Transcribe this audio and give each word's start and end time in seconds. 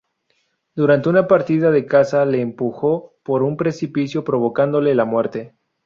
Durante 0.73 1.09
una 1.09 1.27
partida 1.27 1.69
de 1.69 1.85
caza 1.85 2.25
le 2.25 2.41
empujó 2.41 3.17
por 3.21 3.43
un 3.43 3.55
precipicio 3.55 4.23
provocándole 4.23 4.95
la 4.95 5.05
muerte. 5.05 5.55